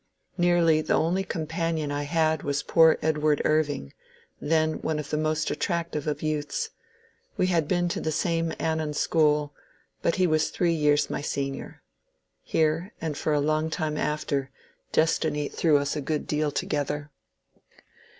[0.35, 3.93] Nearly the only companion I had was poor Edward Irving,
[4.39, 6.71] then one of the most attractive of youths;
[7.37, 9.53] we had been to the same Annan school,
[10.01, 11.83] but he was three years my senior.
[12.41, 14.49] Here, and for a long time after,
[14.91, 17.11] destiny threw us a good deal together.